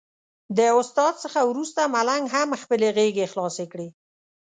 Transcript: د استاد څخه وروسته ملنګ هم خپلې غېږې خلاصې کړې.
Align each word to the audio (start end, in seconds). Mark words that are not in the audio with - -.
د 0.57 0.59
استاد 0.79 1.13
څخه 1.23 1.39
وروسته 1.51 1.91
ملنګ 1.95 2.23
هم 2.35 2.49
خپلې 2.63 2.87
غېږې 2.97 3.29
خلاصې 3.33 3.65
کړې. 3.71 3.87